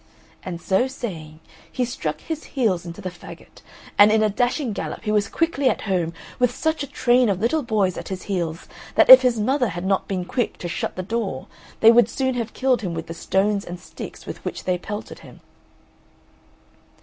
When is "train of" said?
6.89-7.39